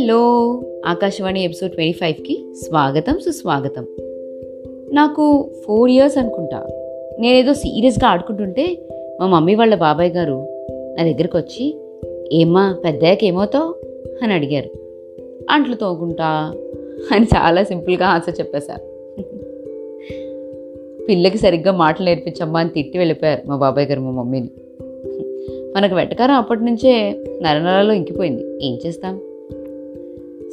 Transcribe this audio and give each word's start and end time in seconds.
Hello 0.00 0.60
Akashvani 0.86 1.44
episode 1.44 1.72
twenty 1.72 1.92
ఫైవ్కి 1.92 2.46
స్వాగతం 2.66 3.18
సుస్వాగతం. 3.18 3.86
నాకు 4.92 5.50
ఫోర్ 5.66 5.90
ఇయర్స్ 5.90 6.18
అనుకుంటా. 6.18 6.66
నేనేదో 7.18 7.54
సీరియస్గా 7.54 8.08
ఆడుకుంటుంటే 8.08 8.78
మా 9.20 9.26
మమ్మీ 9.26 9.54
వాళ్ళ 9.54 9.74
బాబాయ్ 9.74 10.12
గారు 10.12 10.46
నా 10.98 11.04
దగ్గరికి 11.04 11.36
వచ్చి 11.36 11.80
ఏమ్మా 12.32 12.78
పెద్దయ్యాక 12.84 13.24
ఏమవుతావు? 13.24 13.74
అని 14.22 14.34
అడిగారు. 14.34 14.70
అంట్లు 15.50 15.74
తోగుంటా 15.74 16.54
అని 17.12 17.24
చాలా 17.24 17.64
సింపుల్గా 17.64 18.06
ఆన్సర్ 18.06 18.40
చెప్పేశారు. 18.40 18.82
పిల్లకి 21.08 21.38
సరిగ్గా 21.38 21.72
మాటలు 21.72 22.06
నేర్పించమ్మా 22.06 22.60
అని 22.60 22.68
తిట్టి 22.68 22.98
వెళ్ళిపోయారు 22.98 23.48
మా 23.48 23.56
బాబాయ్ 23.56 23.86
గారు 23.86 24.00
మా 24.00 24.10
మమ్మీని. 24.10 24.50
మనకు 25.76 25.94
వెటకారం 25.94 26.34
అప్పటి 26.34 26.64
నుంచే 26.64 27.24
నరనరాలో 27.42 27.92
ఇంకిపోయింది. 27.94 28.66
ఏం 28.66 28.78
చేస్తాం? 28.86 29.20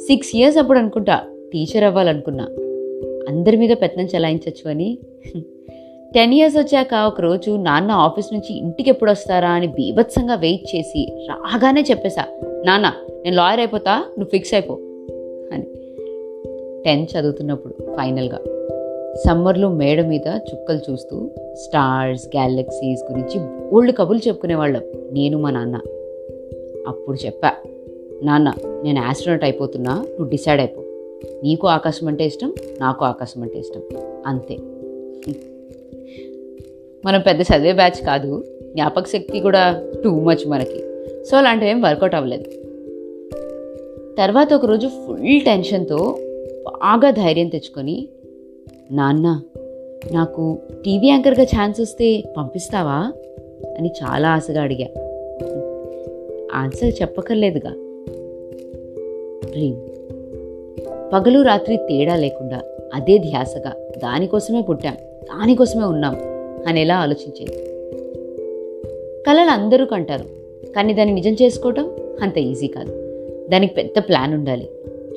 సిక్స్ 0.06 0.36
ఇయర్స్ 0.36 0.58
అప్పుడు 0.58 0.78
అనుకుంటా 0.78 1.20
టీచర్ 1.52 1.84
అవ్వాలనుకున్నా. 1.84 2.44
అందరి 3.28 3.56
మీద 3.56 3.70
పెత్తనం 3.82 4.06
చలాయించవచ్చు 4.06 4.70
అని. 4.70 4.98
టెన్ 6.14 6.34
ఇయర్స్ 6.34 6.56
వచ్చాక 6.56 6.94
ఒకరోజు 7.06 7.50
నాన్న 7.50 7.90
ఆఫీస్ 7.90 8.34
నుంచి 8.34 8.58
ఇంటికి 8.58 8.90
ఎప్పుడు 8.90 9.10
వస్తారా 9.10 9.50
అని 9.50 9.66
బీభత్సంగా 9.66 10.34
వెయిట్ 10.34 10.76
చేసి 10.76 11.26
రాగానే 11.28 11.84
చెప్పేశా 11.90 12.24
నాన్న 12.64 12.92
నేను 13.24 13.36
లాయర్ 13.36 13.60
అయిపోతా 13.60 13.98
నువ్వు 13.98 14.24
ఫిక్స్ 14.24 14.54
అయిపో 14.54 14.74
అని. 15.52 15.64
టెన్త్ 16.82 17.16
చదువుతున్నప్పుడు 17.16 17.74
ఫైనల్గా 17.92 18.38
సమ్మర్లో 19.26 19.68
మేడ 19.68 20.06
మీద 20.06 20.26
చుక్కలు 20.26 20.80
చూస్తూ 20.90 21.30
స్టార్స్ 21.54 22.26
గ్యాలక్సీస్ 22.26 23.12
గురించి 23.12 23.68
ఓల్డ్ 23.68 23.96
కబుర్లు 23.96 24.28
చెప్పుకునేవాళ్ళం 24.28 24.82
నేను 25.12 25.38
మా 25.38 25.50
నాన్న. 25.50 25.76
అప్పుడు 26.86 27.26
చెప్పా 27.26 27.52
నాన్న 28.22 28.52
నేను 28.82 29.00
ఆస్ట్రోనట్ 29.00 29.44
అయిపోతున్నా 29.44 29.94
నువ్వు 29.94 30.28
డిసైడ్ 30.28 30.60
అయిపో. 30.60 30.82
నీకు 31.42 31.66
ఆకాశం 31.66 32.08
అంటే 32.08 32.26
ఇష్టం 32.26 32.54
నాకు 32.80 33.04
ఆకాశం 33.04 33.42
అంటే 33.42 33.58
ఇష్టం. 33.58 33.82
అంతే. 34.26 34.56
మనం 37.04 37.20
పెద్ద 37.20 37.40
చదివే 37.40 37.72
బ్యాచ్ 37.72 38.04
కాదు. 38.06 38.44
జ్ఞాపక 38.72 39.06
శక్తి 39.06 39.40
కూడా 39.40 39.84
టూ 40.04 40.20
మచ్ 40.20 40.48
మనకి. 40.48 41.04
సో 41.24 41.36
అలాంటివి 41.36 41.70
ఏం 41.70 41.82
వర్కౌట్ 41.82 42.14
అవ్వలేదు. 42.14 42.44
తర్వాత 44.16 44.54
ఒకరోజు 44.54 44.88
ఫుల్ 44.88 45.40
టెన్షన్తో 45.40 46.18
బాగా 46.66 47.10
ధైర్యం 47.10 47.48
తెచ్చుకొని 47.48 48.08
నాన్న 48.92 49.42
నాకు 50.12 50.58
టీవీ 50.84 51.06
యాంకర్గా 51.06 51.42
ఛాన్స్ 51.42 51.80
వస్తే 51.80 52.24
పంపిస్తావా? 52.36 53.12
అని 53.78 53.92
చాలా 54.02 54.28
ఆశగా 54.28 54.62
అడిగా. 54.62 54.88
ఆన్సర్ 56.54 57.02
చెప్పక్కర్లేదుగా. 57.02 57.87
డ్రీమ్ 59.58 59.76
పగలు 61.12 61.42
రాత్రి 61.42 61.76
తేడా 61.76 62.16
లేకుండా 62.16 62.62
అదే 62.94 63.18
ధ్యాసగా 63.18 63.72
దానికోసమే 63.98 64.62
పుట్టాం 64.62 64.94
దానికోసమే 65.24 65.84
ఉన్నాం 65.84 66.16
అని 66.68 66.80
ఎలా 66.80 66.96
ఆలోచించేది. 66.96 67.52
కళలు 69.26 69.50
అందరూ 69.50 69.86
కంటారు 69.86 70.24
కానీ 70.72 70.94
దాన్ని 70.94 71.14
నిజం 71.14 71.36
చేసుకోవటం 71.42 71.90
అంత 72.22 72.38
ఈజీ 72.38 72.66
కాదు. 72.66 72.92
దానికి 73.48 73.74
పెద్ద 73.74 73.98
ప్లాన్ 73.98 74.34
ఉండాలి 74.34 74.68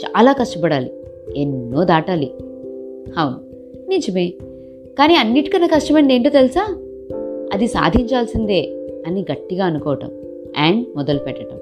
చాలా 0.03 0.33
కష్టపడాలి 0.33 0.91
ఎన్నో 1.35 1.83
దాటాలి. 1.83 2.31
అవును 3.17 3.39
నిజమే. 3.89 4.33
కానీ 4.99 5.15
అన్నిటికన్నా 5.15 5.67
కష్టమైనది 5.67 6.13
ఏంటో 6.13 6.29
తెలుసా? 6.29 6.75
అది 7.53 7.67
సాధించాల్సిందే 7.67 8.61
అని 9.07 9.25
గట్టిగా 9.31 9.65
అనుకోవటం 9.65 10.11
అండ్ 10.57 10.85
మొదలు 10.95 11.19
పెట్టడం 11.19 11.57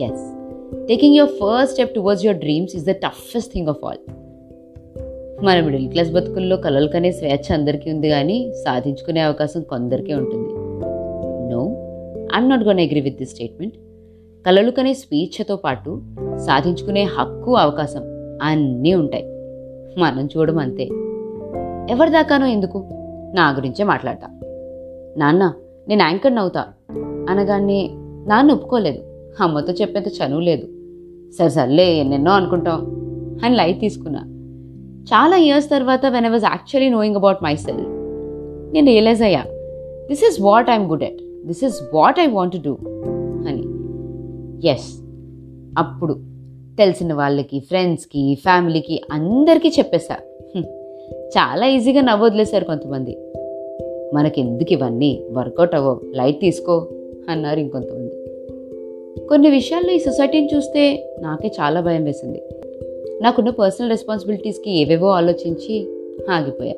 as 0.00 0.39
taking 0.74 1.14
your 1.14 1.30
first 1.30 1.72
step 1.72 1.94
towards 1.94 2.24
your 2.24 2.38
dreams 2.38 2.76
is 2.76 2.86
the 2.86 2.90
toughest 2.90 3.52
thing 3.52 3.68
of 3.68 3.84
all 3.84 4.12
మన 5.44 5.60
మిడిల్ 5.60 5.90
క్లాస్ 5.90 6.10
బతుకుల్లో 6.10 6.56
కలలు 6.56 6.88
కనే 6.88 7.12
స్వేచ్ఛ 7.12 7.54
అందరికీ 7.54 7.90
ఉంది 7.90 8.08
కానీ 8.08 8.52
సాధించుకునే 8.64 9.20
అవకాశం 9.20 9.62
కొందరికే 9.62 10.14
ఉంటుంది. 10.14 10.54
No 11.52 11.60
I'm 12.34 12.48
not 12.48 12.64
gonna 12.64 12.80
agree 12.80 13.00
with 13.00 13.18
this 13.18 13.30
statement 13.30 13.74
కలలు 14.46 14.70
కనే 14.70 14.94
స్వేచ్ఛతో 14.94 15.56
పాటు 15.56 16.02
సాధించుకునే 16.36 17.02
హక్కు 17.02 17.56
అవకాశం 17.56 18.02
అన్నీ 18.42 18.94
ఉంటాయి. 18.94 19.24
మనం 20.00 20.28
చూడడం 20.36 20.58
అంతే. 20.58 20.84
ఎవరి 21.92 22.10
దాకానో 22.10 22.46
ఎందుకు? 22.46 22.78
నా 23.34 23.50
గురించే 23.50 23.84
మాట్లాడతా. 23.84 24.40
నాన్న 25.18 25.54
నేను 25.88 26.02
యాంకర్ 26.02 26.32
అవుతా. 26.32 26.64
అనగానే 27.28 27.90
నాన్న 28.26 28.52
ఒప్పుకోలేదు. 28.52 29.09
అమ్మతో 29.40 29.72
చెప్పేంత 29.72 30.08
చనువు 30.08 30.40
లేదు. 30.40 30.66
సరే 31.32 31.48
సర్లే 31.48 31.94
ఎన్నెన్నో 31.94 32.30
అనుకుంటాం. 32.30 32.80
అని 33.44 33.56
లైట్ 33.56 33.80
తీసుకున్నా. 33.80 34.20
చాలా 35.04 35.36
ఇయర్స్ 35.36 35.70
తర్వాత 35.70 36.06
when 36.06 36.26
I 36.26 36.28
was 36.28 36.44
actually 36.44 36.90
knowing 36.90 37.16
about 37.16 37.38
my 37.42 37.56
self 37.56 37.84
నేను 38.72 38.86
రియలైజ్ 38.86 39.22
అయ్యా 39.22 39.44
this 40.08 40.24
is 40.24 40.40
what 40.40 40.70
I'm 40.70 40.90
good 40.90 41.02
at 41.02 41.46
this 41.46 41.64
is 41.64 41.80
what 41.94 42.20
I 42.20 42.26
want 42.26 42.56
do 42.56 42.76
అని. 43.48 43.62
ఎస్ 44.68 45.00
అప్పుడు 45.78 46.12
తెలిసిన 46.78 47.14
వాళ్ళకి 47.14 47.60
ఫ్రెండ్స్కి 47.60 48.34
ఫ్యామిలీకి 48.34 49.02
అందరికీ 49.12 49.68
చెప్పేశా 49.68 50.16
చాలా 51.28 51.66
ఈజీగా 51.66 52.00
నవ్వొదిలేశారు 52.00 52.64
కొంతమంది. 52.64 53.18
మనకెందుకు 54.14 54.72
ఇవన్నీ? 54.72 55.24
వర్కౌట్ 55.32 55.74
అవ్వవు. 55.74 56.00
లైట్ 56.14 56.40
తీసుకో. 56.40 56.88
అన్నారు 57.28 57.60
ఇంకొంతమంది. 57.60 58.09
కొన్ని 59.30 59.50
విషయాల్లో 59.50 59.92
ఈ 59.92 59.98
సొసైటీని 59.98 60.48
చూస్తే 60.54 61.10
నాకే 61.20 61.48
చాలా 61.48 61.80
భయం 61.80 62.04
వేసింది. 62.04 62.42
నాకున్న 63.22 63.50
పర్సనల్ 63.50 63.90
రెస్పాన్సిబిలిటీస్కి 63.90 64.70
ఏవేవో 64.70 65.08
ఆలోచించి 65.08 65.86
ఆగిపోయా. 66.30 66.74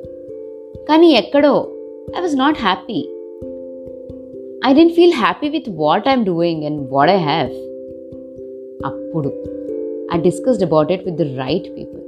కానీ 0.88 1.12
ఎక్కడో 1.12 1.66
I 2.18 2.20
was 2.20 2.36
not 2.36 2.56
happy. 2.58 2.98
I 4.70 4.74
didn't 4.74 4.92
feel 4.92 5.12
happy 5.12 5.48
with 5.48 5.70
what 5.70 6.08
I'm 6.08 6.24
doing 6.24 6.64
and 6.64 6.90
what 6.90 7.10
I 7.10 7.16
have 7.16 7.50
అప్పుడు 8.84 9.44
I 10.14 10.20
discussed 10.20 10.62
about 10.62 10.92
it 10.92 11.04
with 11.04 11.16
the 11.16 11.20
right 11.20 11.76
people 11.76 12.02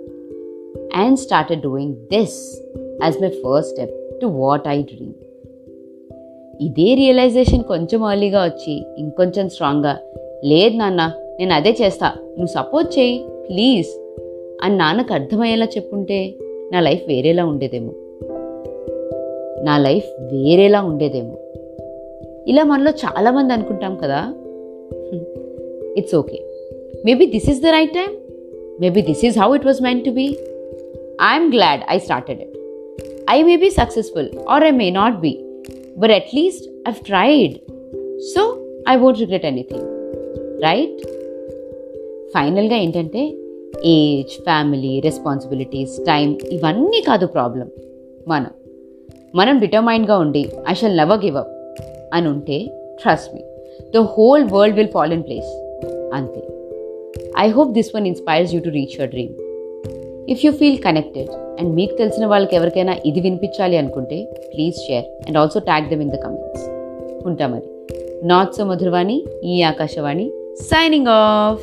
and 0.95 1.19
started 1.19 1.61
doing 1.61 1.95
this 1.95 2.67
as 3.05 3.23
my 3.23 3.29
first 3.29 3.73
step 3.73 4.21
to 4.21 4.27
what 4.27 4.69
I 4.69 4.83
dream. 4.83 5.13
ఇదే 6.61 6.95
realisation 6.95 7.65
కొంచెం 7.65 8.13
ఎర్లీగా 8.13 8.45
వచ్చి 8.45 8.83
ఇంకొంచెం 8.99 9.49
స్ట్రాంగ్గా 9.49 9.99
లేదు 10.45 10.77
నాన్న 10.77 11.13
నేను 11.41 11.55
అదే 11.55 11.77
చేస్తా. 11.83 12.09
నువ్వు 12.17 12.47
సపోర్ట్ 12.47 12.99
చేయి 12.99 13.25
ప్లీజ్ 13.49 13.87
అని 14.63 14.77
నాన్నకు 14.77 15.15
అర్థమయ్యేలా 15.15 15.67
చెప్పుంటే 15.67 16.35
నా 16.73 16.81
లైఫ్ 16.81 17.03
వేరేలా 17.09 17.45
ఉండేదేమో. 17.45 17.93
నా 19.65 19.79
లైఫ్ 19.79 20.05
వేరేలా 20.33 20.83
ఉండేదేమో. 20.83 21.39
ఇలా 22.49 22.65
మనలో 22.65 22.91
చాలామంది 22.91 23.53
అనుకుంటాం 23.53 23.97
కదా. 23.97 24.35
It's 25.97 26.15
okay 26.15 26.39
maybe 27.05 27.27
this 27.27 27.51
is 27.51 27.63
the 27.63 27.67
right 27.67 27.91
time 27.91 28.17
maybe 28.81 29.03
this 29.03 29.25
is 29.25 29.39
how 29.39 29.55
it 29.55 29.67
was 29.67 29.83
meant 29.83 30.05
to 30.05 30.11
be 30.11 30.27
I'm 31.23 31.55
glad 31.55 31.81
I 31.91 31.99
started 31.99 32.41
it 32.41 32.59
I 33.31 33.43
may 33.43 33.57
be 33.57 33.71
successful 33.71 34.29
or 34.49 34.65
I 34.65 34.71
may 34.71 34.91
not 34.91 35.21
be 35.21 35.39
but 35.99 36.11
at least 36.11 36.69
I've 36.89 37.05
tried 37.05 37.55
so 38.21 38.67
I 38.89 38.97
won't 38.97 39.19
regret 39.19 39.45
anything 39.45 40.04
right 40.63 41.01
ఫైనల్గా 42.35 42.77
ఏంటంటే 42.77 43.23
age 43.85 44.35
family 44.45 45.01
responsibilities 45.01 46.01
time 46.07 46.37
ఇవన్నీ 46.51 47.01
కాదు 47.01 47.27
problem 47.27 47.69
మనం 48.29 48.53
మనం 49.35 49.59
డిటర్మైన్డ్గా 49.59 50.17
ఉండి 50.17 50.51
I 50.69 50.75
shall 50.75 50.97
never 50.97 51.21
give 51.25 51.37
up 51.37 51.53
అని 52.15 52.29
ఉంటే 52.29 52.59
trust 53.03 53.35
me 53.35 53.43
the 53.95 54.03
whole 54.17 54.45
world 54.45 54.77
will 54.77 54.89
fall 54.89 55.13
in 55.13 55.23
place 55.23 55.51
అంతే 56.15 56.43
I 57.39 57.51
hope 57.51 57.73
this 57.73 57.97
one 57.97 58.07
inspires 58.07 58.55
you 58.55 58.61
to 58.61 58.69
reach 58.69 58.95
your 58.95 59.11
dream 59.11 59.35
if 60.29 60.45
you 60.45 60.53
feel 60.53 60.79
connected 60.83 61.31
and 61.61 61.75
మీకు 61.75 61.97
తెలిసిన 61.97 62.27
వాళ్ళకి 62.27 62.57
ఎవరికైనా 62.57 62.97
ఇది 63.05 63.21
వినిపించాలి 63.21 63.77
అనుకుంటే 63.77 64.19
please 64.55 64.79
share 64.87 65.05
and 65.27 65.39
also 65.39 65.59
tag 65.61 65.89
them 65.91 66.03
in 66.03 66.11
the 66.11 66.15
comments 66.15 66.65
ఉంటా 67.27 67.49
మరి 67.49 67.69
నాట్ 68.25 68.55
సో 68.55 68.65
మధురవాణి 68.65 69.25
ఈ 69.45 69.63
ఆకాశవాణి 69.63 70.33
సైనింగ్ 70.63 71.09
ఆఫ్ 71.09 71.63